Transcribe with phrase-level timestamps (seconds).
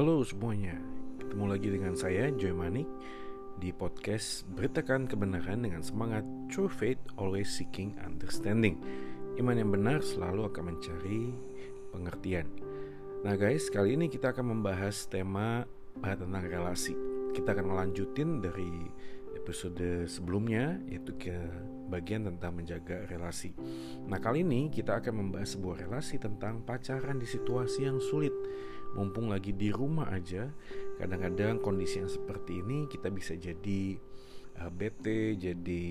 [0.00, 0.80] Halo semuanya,
[1.20, 2.88] ketemu lagi dengan saya Joy Manik
[3.60, 8.80] di podcast Beritakan Kebenaran dengan semangat True Faith Always Seeking Understanding.
[9.36, 11.36] Iman yang benar selalu akan mencari
[11.92, 12.48] pengertian.
[13.28, 15.68] Nah guys, kali ini kita akan membahas tema
[16.00, 16.96] tentang relasi.
[17.36, 18.72] Kita akan melanjutin dari
[19.36, 21.36] episode sebelumnya yaitu ke
[21.92, 23.50] bagian tentang menjaga relasi.
[24.06, 28.32] Nah, kali ini kita akan membahas sebuah relasi tentang pacaran di situasi yang sulit
[28.94, 30.50] mumpung lagi di rumah aja
[30.98, 33.96] kadang-kadang kondisi yang seperti ini kita bisa jadi
[34.60, 35.84] uh, bete jadi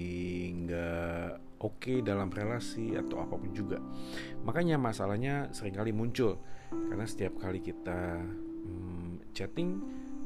[0.53, 3.77] nggak oke okay dalam relasi atau apa pun juga.
[4.45, 6.39] Makanya masalahnya sering kali muncul
[6.69, 9.79] karena setiap kali kita hmm, chatting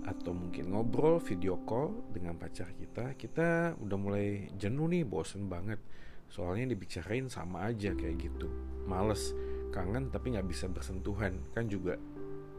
[0.04, 5.80] atau mungkin ngobrol video call dengan pacar kita kita udah mulai jenuh nih bosen banget.
[6.28, 8.50] Soalnya dibicarain sama aja kayak gitu.
[8.90, 9.32] Males
[9.74, 11.40] kangen tapi nggak bisa bersentuhan.
[11.56, 11.98] Kan juga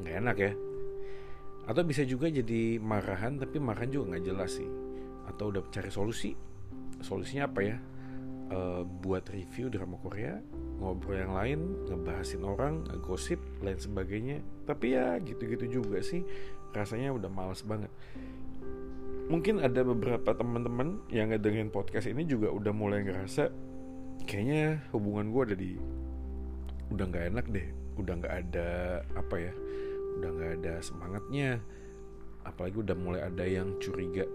[0.01, 0.53] nggak enak ya.
[1.65, 4.69] Atau bisa juga jadi marahan tapi marahan juga nggak jelas sih.
[5.29, 6.33] Atau udah cari solusi.
[7.01, 7.77] Solusinya apa ya?
[8.53, 10.37] E, buat review drama Korea
[10.75, 14.39] ngobrol yang lain ngebahasin orang ngegosip lain sebagainya.
[14.69, 16.21] Tapi ya gitu-gitu juga sih.
[16.77, 17.89] Rasanya udah males banget.
[19.25, 23.49] Mungkin ada beberapa teman-teman yang ngedengerin podcast ini juga udah mulai ngerasa
[24.29, 25.73] kayaknya hubungan gue ada di
[26.93, 28.69] udah nggak enak deh udah nggak ada
[29.15, 29.53] apa ya
[30.19, 31.51] udah nggak ada semangatnya.
[32.45, 34.27] Apalagi udah mulai ada yang curiga.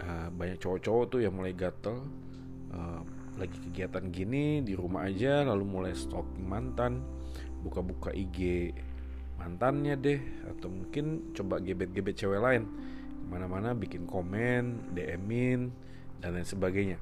[0.00, 2.04] Uh, banyak cowok-cowok tuh yang mulai gatel.
[2.70, 3.00] Uh,
[3.38, 7.00] lagi kegiatan gini di rumah aja lalu mulai stalking mantan
[7.64, 8.68] buka-buka IG
[9.40, 12.68] mantannya deh atau mungkin coba gebet-gebet cewek lain.
[13.30, 15.70] Mana-mana bikin komen DM-in
[16.18, 16.98] dan lain sebagainya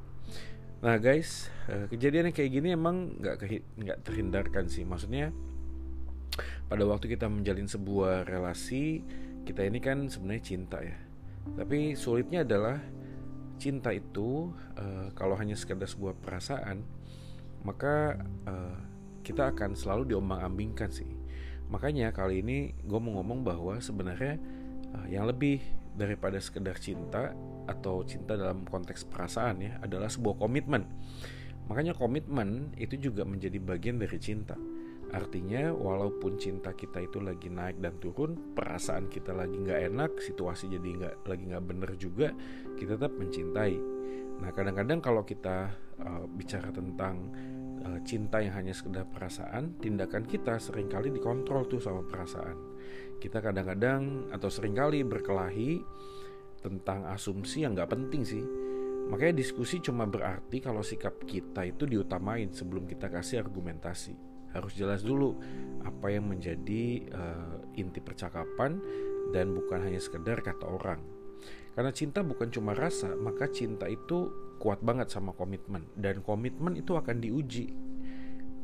[0.78, 3.36] nah guys uh, kejadian yang kayak gini emang nggak
[3.78, 4.86] nggak terhindarkan sih.
[4.86, 5.34] Maksudnya
[6.70, 9.02] pada waktu kita menjalin sebuah relasi
[9.42, 10.94] kita ini kan sebenarnya cinta ya.
[11.58, 12.78] Tapi sulitnya adalah
[13.58, 16.86] cinta itu uh, kalau hanya sekedar sebuah perasaan
[17.66, 18.78] maka uh,
[19.26, 21.10] kita akan selalu diombang-ambingkan sih.
[21.68, 24.40] Makanya kali ini gue mau ngomong bahwa sebenarnya
[25.12, 25.60] yang lebih
[25.92, 27.36] daripada sekedar cinta
[27.68, 30.88] atau cinta dalam konteks perasaan ya adalah sebuah komitmen
[31.68, 34.56] makanya komitmen itu juga menjadi bagian dari cinta
[35.08, 40.68] Artinya walaupun cinta kita itu lagi naik dan turun, perasaan kita lagi nggak enak, situasi
[40.68, 42.28] jadi nggak lagi nggak bener juga,
[42.76, 43.76] kita tetap mencintai.
[44.44, 45.72] Nah kadang-kadang kalau kita
[46.04, 47.32] uh, bicara tentang
[47.88, 52.76] uh, cinta yang hanya sekedar perasaan, tindakan kita sering kali dikontrol tuh sama perasaan.
[53.16, 55.80] Kita kadang-kadang atau sering kali berkelahi
[56.58, 58.44] tentang asumsi yang nggak penting sih.
[59.08, 65.04] Makanya diskusi cuma berarti kalau sikap kita itu diutamain sebelum kita kasih argumentasi harus jelas
[65.04, 65.36] dulu
[65.84, 68.80] apa yang menjadi uh, inti percakapan
[69.32, 71.00] dan bukan hanya sekedar kata orang.
[71.76, 76.98] Karena cinta bukan cuma rasa, maka cinta itu kuat banget sama komitmen dan komitmen itu
[76.98, 77.70] akan diuji.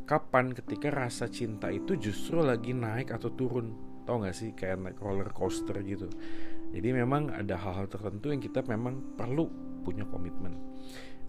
[0.05, 3.73] Kapan ketika rasa cinta itu justru lagi naik atau turun?
[4.05, 6.13] Tahu gak sih kayak naik roller coaster gitu.
[6.75, 9.47] Jadi memang ada hal-hal tertentu yang kita memang perlu
[9.87, 10.59] punya komitmen.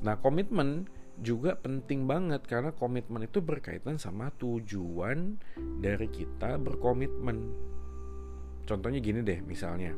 [0.01, 0.89] Nah, komitmen
[1.21, 5.37] juga penting banget karena komitmen itu berkaitan sama tujuan
[5.79, 7.37] dari kita berkomitmen.
[8.65, 9.93] Contohnya gini deh, misalnya,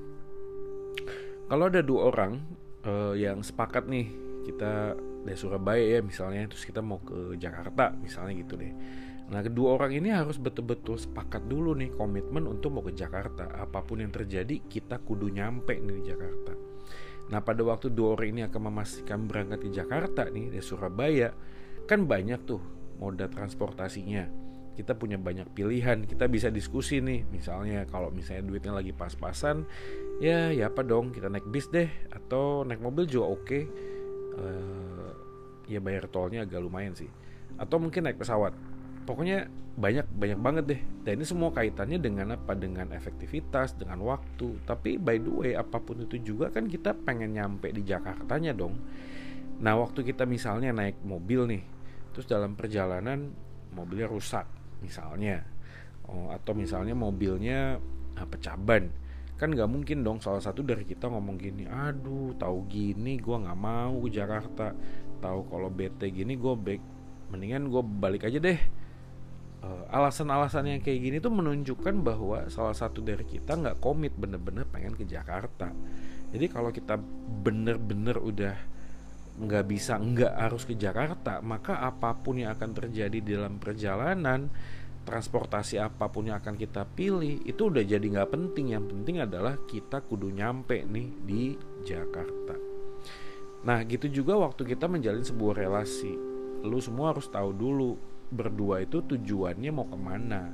[1.47, 2.43] kalau ada dua orang
[2.83, 4.11] uh, yang sepakat nih,
[4.43, 8.71] kita dari Surabaya ya misalnya, terus kita mau ke Jakarta misalnya gitu deh.
[9.27, 13.51] Nah kedua orang ini harus betul-betul sepakat dulu nih komitmen untuk mau ke Jakarta.
[13.59, 16.53] Apa pun yang terjadi, kita kudu nyampe nih di Jakarta.
[17.27, 21.35] Nah pada waktu dua orang ini akan memastikan berangkat ke Jakarta nih dari Surabaya
[21.87, 22.59] kan banyak tuh
[22.99, 28.93] moda transportasinya kita punya banyak pilihan kita bisa diskusi nih misalnya kalau misalnya duitnya lagi
[28.93, 29.65] pas-pasan
[30.21, 33.63] ya ya apa dong kita naik bis deh atau naik mobil juga oke okay.
[34.37, 35.09] uh, eh,
[35.73, 37.09] ya bayar tolnya agak lumayan sih
[37.57, 38.53] atau mungkin naik pesawat
[39.07, 39.47] pokoknya
[39.79, 40.81] banyak banyak banget deh.
[41.07, 42.51] Dan ini semua kaitannya dengan apa?
[42.57, 44.59] Dengan efektivitas dengan waktu.
[44.67, 48.75] Tapi by the way apa pun itu juga kan kita pengen nyampe di Jakartanya dong.
[49.63, 51.63] Nah waktu kita misalnya naik mobil nih
[52.11, 53.31] terus dalam perjalanan
[53.71, 54.45] mobilnya rusak
[54.83, 55.45] misalnya.
[56.07, 57.79] Oh, atau misalnya mobilnya
[58.17, 58.89] nah, pecah ban.
[59.37, 63.59] Kan nggak mungkin dong salah satu dari kita ngomong gini aduh tahu gini gue nggak
[63.61, 64.73] mau ke Jakarta.
[65.21, 66.83] Tahu kalau bete gini gue baik
[67.29, 68.57] mendingan gue balik aja deh
[69.89, 74.93] alasan-alasan yang kayak gini tuh menunjukkan bahwa salah satu dari kita nggak komit bener-bener pengen
[74.93, 75.73] ke Jakarta.
[76.29, 76.99] Jadi kalau kita
[77.41, 78.55] bener-bener udah
[79.37, 84.49] nggak bisa nggak harus ke Jakarta maka apa pun yang akan terjadi dalam perjalanan
[85.07, 88.75] transportasi apa pun yang akan kita pilih itu udah jadi nggak penting.
[88.75, 91.43] Yang penting adalah kita kudu nyampe nih di
[91.87, 92.59] Jakarta.
[93.63, 96.11] Nah gitu juga waktu kita menjalin sebuah relasi.
[96.67, 97.95] Lu semua harus tahu dulu
[98.31, 100.51] berdua itu tujuannya mau ke mana.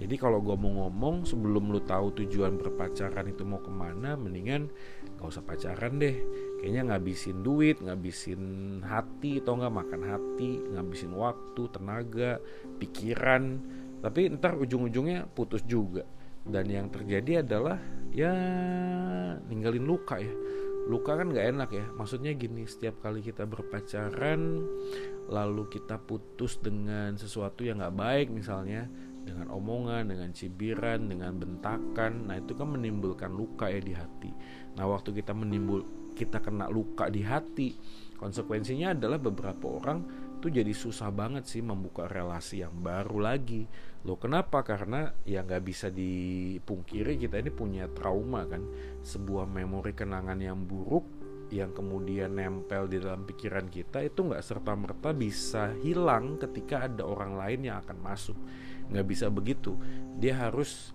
[0.00, 4.72] Jadi kalau gue mau ngomong sebelum lu tahu tujuan berpacaran itu mau ke mana mendingan
[5.20, 6.16] gak usah pacaran deh.
[6.58, 8.42] Kayaknya ngabisin duit ngabisin
[8.82, 9.74] hati atau nggak?
[9.74, 12.40] Makan hati ngabisin waktu tenaga
[12.80, 13.60] pikiran.
[14.00, 16.02] Tapi ntar ujung-ujungnya putus juga.
[16.42, 17.78] Dan yang terjadi adalah
[18.10, 18.32] ya
[19.46, 20.34] ninggalin luka ya
[20.90, 21.86] luka kan nggak enak ya.
[21.94, 24.62] Maksudnya gini setiap kali kita berpacaran
[25.30, 28.90] lalu kita putus dengan sesuatu yang nggak baik misalnya
[29.22, 34.30] dengan omongan dengan cibiran dengan bentakan nah itu kan menimbulkan luka ya di hati.
[34.74, 37.72] Nah waktu kita menimbul kita kena luka di hati
[38.20, 43.70] konsekuensinya adalah beberapa orang tuh jadi susah banget sih membuka relasi yang baru lagi.
[44.02, 44.66] Loh kenapa?
[44.66, 48.66] Karena ya nggak bisa dipungkiri kita ini punya trauma kan.
[49.06, 51.06] Sebuah memori kenangan yang buruk
[51.52, 57.06] yang kemudian nempel di dalam pikiran kita itu nggak serta merta bisa hilang ketika ada
[57.06, 58.36] orang lain yang akan masuk.
[58.90, 59.78] Nggak bisa begitu.
[60.18, 60.90] Dia harus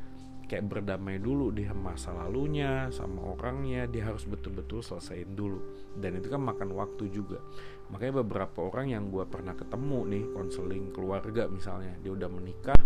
[0.47, 5.59] kayak berdamai dulu di masa lalunya sama orangnya dia harus betul-betul selesaiin dulu.
[5.99, 7.43] Dan itu kan makan waktu juga.
[7.91, 12.79] Makanya beberapa orang yang gue pernah ketemu nih konseling keluarga misalnya dia udah menikah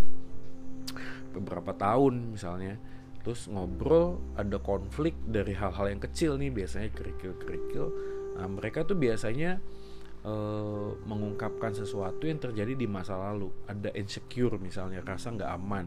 [1.32, 2.76] beberapa tahun misalnya
[3.24, 7.86] terus ngobrol ada konflik dari hal-hal yang kecil nih biasanya kerikil-kerikil.
[8.38, 9.62] Nah mereka tuh biasanya
[10.26, 13.54] uh, mengungkapkan sesuatu yang terjadi di masa lalu.
[13.70, 15.86] Ada insecure misalnya rasa nggak aman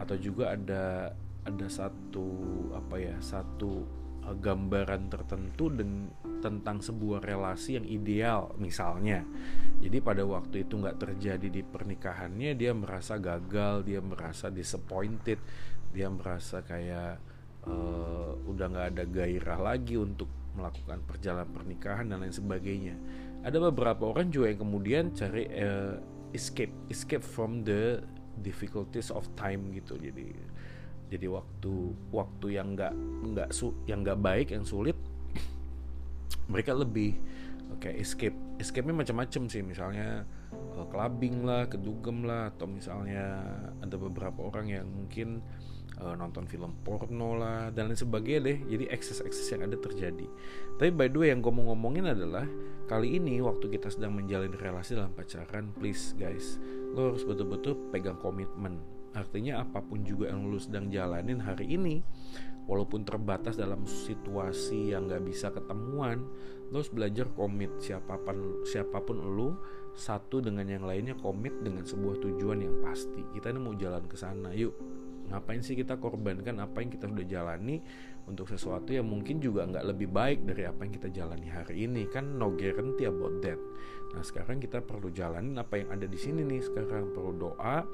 [0.00, 1.12] atau juga ada
[1.44, 2.26] ada satu
[2.72, 3.84] apa ya satu
[4.24, 6.08] uh, gambaran tertentu dan
[6.40, 9.24] tentang sebuah relasi yang ideal misalnya.
[9.80, 15.40] Jadi pada waktu itu nggak terjadi di pernikahannya dia merasa gagal dia merasa disappointed
[15.90, 17.20] dia merasa kayak
[17.66, 22.96] uh, udah nggak ada gairah lagi untuk melakukan perjalanan pernikahan dan lain sebagainya.
[23.40, 25.96] Ada beberapa orang juga yang kemudian cari uh,
[26.36, 28.02] escape escape from the
[28.40, 29.96] difficulties of time gitu.
[30.00, 30.32] Jadi
[31.10, 31.74] jadi waktu
[32.14, 32.94] waktu yang nggak
[33.34, 34.94] nggak su yang nggak baik yang sulit
[36.46, 37.18] mereka lebih
[37.78, 39.62] kayak escape escape-nya macam-macam sih.
[39.62, 40.26] Misalnya
[40.74, 43.42] uh, clubbing lah kedugem lah atau misalnya
[43.78, 45.38] ada beberapa orang yang mungkin
[46.02, 48.58] uh, nonton film porno lah dan lain sebagainya deh.
[48.66, 50.26] Jadi ekses-ekses yang ada terjadi.
[50.78, 52.44] Tapi by the way yang gue mau ngomongin adalah
[52.90, 56.58] kali ini waktu kita sedang menjalin relasi dalam pacaran please guys
[56.94, 58.80] lo harus betul-betul pegang komitmen.
[59.10, 61.98] Artinya apa pun juga yang lo sedang jalanin hari ini
[62.70, 66.22] walaupun terbatas dalam situasi yang gak bisa ketemuan
[66.70, 69.58] lo harus belajar komit siapa pun siapa pun lo
[69.90, 73.26] satu dengan yang lainnya komit dengan sebuah tujuan yang pasti.
[73.34, 74.78] Kita ini mau jalan ke sana yuk.
[75.30, 77.82] Ngapain sih kita korbankan apa yang kita sudah jalani
[78.26, 82.06] untuk sesuatu yang mungkin juga nggak lebih baik dari apa yang kita jalani hari ini?
[82.06, 83.58] Kan no guarantee about that
[84.10, 87.86] nah sekarang kita perlu jalanin apa yang ada di sini nih sekarang perlu doa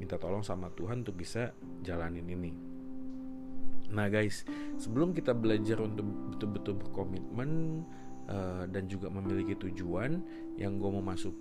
[0.00, 1.52] minta tolong sama Tuhan untuk bisa
[1.84, 2.52] jalanin ini
[3.88, 4.44] nah guys
[4.76, 6.04] sebelum kita belajar untuk
[6.36, 7.50] betul-betul berkomitmen
[8.28, 10.20] uh, dan juga memiliki tujuan
[10.60, 11.32] yang gue mau masuk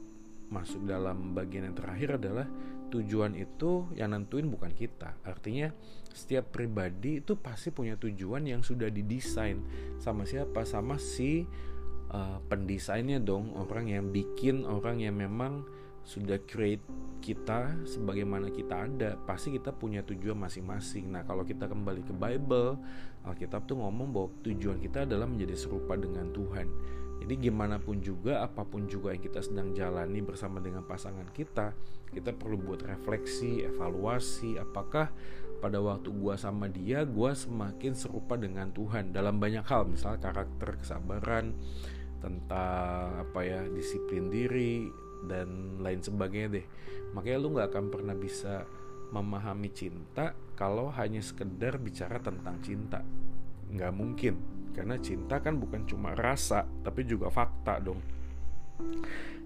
[0.47, 2.47] masuk dalam bagian yang terakhir adalah
[2.87, 5.19] tujuan itu yang nentuin bukan kita.
[5.27, 5.71] Artinya
[6.15, 9.59] setiap pribadi itu pasti punya tujuan yang sudah didesain
[9.99, 10.63] sama siapa?
[10.63, 11.43] Sama si
[12.11, 15.65] uh, pendesainnya dong, orang yang bikin, orang yang memang
[16.07, 16.83] sudah create
[17.19, 21.11] kita sebagaimana kita ada pasti kita punya tujuan masing-masing.
[21.11, 22.79] Nah kalau kita kembali ke Bible
[23.27, 26.67] Alkitab tuh ngomong bahwa tujuan kita adalah menjadi serupa dengan Tuhan.
[27.17, 31.73] Jadi gimana pun juga, apa pun juga yang kita sedang jalani bersama dengan pasangan kita,
[32.13, 35.11] kita perlu buat refleksi, evaluasi, apakah
[35.57, 39.11] pada waktu gua sama dia, gua semakin serupa dengan Tuhan.
[39.11, 41.57] Dalam banyak hal, misalnya karakter, kesabaran,
[42.19, 44.87] tentang apa ya, disiplin diri
[45.25, 46.65] dan lain sebagainya deh.
[47.13, 48.65] Makanya lu nggak akan pernah bisa
[49.11, 52.99] memahami cinta kalau hanya sekedar bicara tentang cinta.
[53.71, 54.35] Nggak mungkin
[54.77, 57.97] karena cinta kan bukan cuma rasa tapi juga fakta dong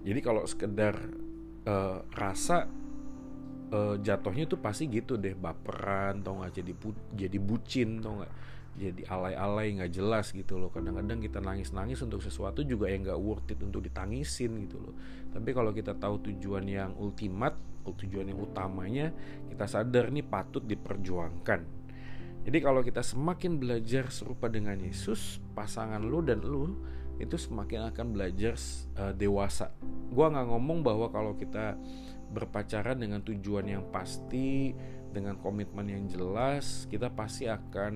[0.04, 0.92] jadi kalau sekedar
[1.64, 2.68] uh, rasa
[3.72, 8.32] uh, jatuhnya tuh pasti gitu deh baperan tau nggak jadi bu jadi bucin tau nggak
[8.72, 10.72] jadi alay-alay nggak jelas gitu loh.
[10.72, 14.94] Kadang-kadang kita nangis-nangis untuk sesuatu juga yang nggak worth it untuk ditangisin gitu loh.
[15.32, 17.52] Tapi kalau kita tahu tujuan yang ultimat
[17.82, 19.10] tujuan yang utamanya
[19.50, 21.60] kita sadar nih patut diperjuangkan.
[22.42, 26.74] Jadi kalau kita semakin belajar serupa dengan Yesus, pasangan lu dan lu
[27.22, 28.58] itu semakin akan belajar
[28.98, 29.70] uh, dewasa.
[30.10, 31.78] Gue nggak ngomong bahwa kalau kita
[32.32, 34.74] berpacaran dengan tujuan yang pasti
[35.12, 37.94] dengan komitmen yang jelas kita pasti akan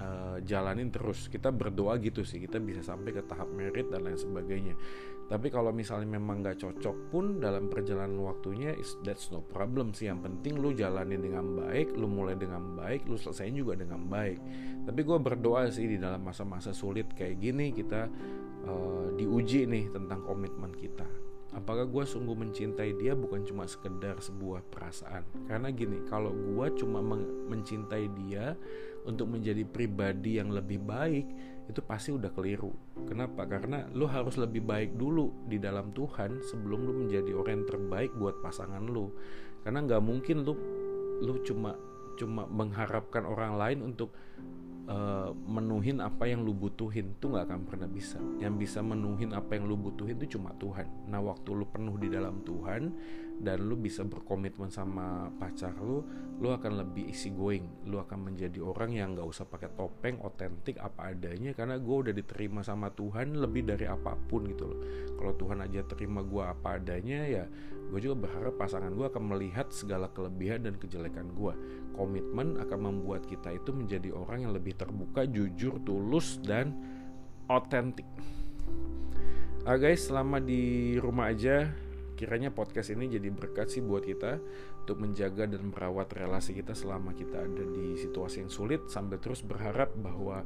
[0.00, 1.28] uh, jalanin terus.
[1.28, 2.40] Kita berdoa gitu sih.
[2.42, 4.74] Kita bisa sampai ke tahap merit dan lain sebagainya.
[5.26, 10.06] Tapi kalau misalnya memang nggak cocok pun dalam perjalanan waktunya that's no problem sih.
[10.06, 14.38] Yang penting lu jalanin dengan baik lu mulai dengan baik lu selesaiin juga dengan baik.
[14.86, 18.06] Tapi gue berdoa sih di dalam masa-masa sulit kayak gini kita
[18.70, 21.06] uh, diuji nih tentang komitmen kita.
[21.58, 23.16] Apakah gue sungguh mencintai dia?
[23.16, 25.24] Bukan cuma sekedar sebuah perasaan.
[25.48, 27.02] Karena gini kalau gue cuma
[27.50, 28.54] mencintai dia
[29.06, 31.26] untuk menjadi pribadi yang lebih baik
[31.66, 32.70] itu pasti udah keliru.
[33.06, 33.46] Kenapa?
[33.46, 38.10] Karena lu harus lebih baik dulu di dalam Tuhan sebelum lu menjadi orang yang terbaik
[38.14, 39.10] buat pasangan lu.
[39.66, 40.54] Karena nggak mungkin lu
[41.22, 41.74] lu cuma
[42.16, 44.14] cuma mengharapkan orang lain untuk
[44.88, 48.18] uh, menuhin apa yang lu butuhin itu nggak akan pernah bisa.
[48.38, 50.86] Yang bisa menuhin apa yang lu butuhin itu cuma Tuhan.
[51.10, 52.94] Nah waktu lu penuh di dalam Tuhan,
[53.36, 56.00] dan lu bisa berkomitmen sama pacar lu
[56.36, 57.64] lu akan lebih easy going.
[57.88, 62.12] Lu akan menjadi orang yang nggak usah pakai topeng otentik apa adanya karena gue udah
[62.12, 64.80] diterima sama Tuhan lebih dari apa pun gitu loh.
[65.16, 67.44] Kalau Tuhan aja terima gue apa adanya ya
[67.86, 71.54] gue juga berharap pasangan gue akan melihat segala kelebihan dan kejelekan gue
[71.94, 76.76] komitmen akan membuat kita itu menjadi orang yang lebih terbuka jujur tulus dan
[77.48, 78.06] otentik.
[79.66, 81.66] Ah guys, selama di rumah aja
[82.16, 84.40] kiranya podcast ini jadi berkat sih buat kita
[84.82, 89.44] untuk menjaga dan merawat relasi kita selama kita ada di situasi yang sulit sambil terus
[89.44, 90.42] berharap bahwa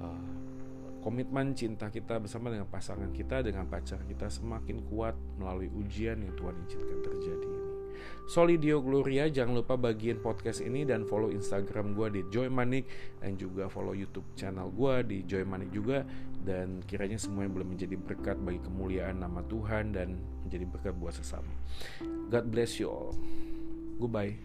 [0.00, 0.32] uh,
[1.00, 6.34] komitmen cinta kita bersama dengan pasangan kita dengan pacar kita semakin kuat melalui ujian yang
[6.36, 7.29] Tuhan izinkan terjadi.
[8.28, 12.84] Solidio Gloria jangan lupa bagian podcast ini dan follow Instagram gue di Joy Manik
[13.22, 16.04] dan juga follow YouTube channel gue di Joy Manik juga
[16.44, 21.52] dan kiranya semuanya belum menjadi berkat bagi kemuliaan nama Tuhan dan menjadi berkat buat sesama.
[22.32, 23.12] God bless you all.
[24.00, 24.40] Goodbye.